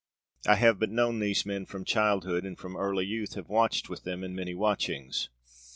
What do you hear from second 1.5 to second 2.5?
from childhood